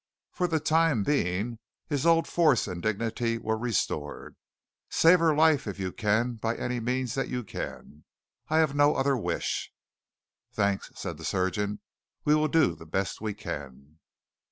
For 0.31 0.47
the 0.47 0.59
time 0.59 1.03
being, 1.03 1.59
his 1.87 2.07
old 2.07 2.25
force 2.27 2.67
and 2.67 2.81
dignity 2.81 3.37
were 3.37 3.55
restored. 3.55 4.35
"Save 4.89 5.19
her 5.19 5.35
life 5.35 5.67
if 5.67 5.77
you 5.77 5.91
can 5.91 6.37
by 6.37 6.55
any 6.57 6.79
means 6.79 7.13
that 7.13 7.29
you 7.29 7.43
can. 7.43 8.05
I 8.47 8.57
have 8.57 8.73
no 8.73 8.95
other 8.95 9.15
wish." 9.15 9.71
"Thanks," 10.53 10.91
said 10.95 11.19
the 11.19 11.23
surgeon. 11.23 11.81
"We 12.25 12.33
will 12.33 12.47
do 12.47 12.73
the 12.73 12.87
best 12.87 13.21
we 13.21 13.35
can." 13.35 13.99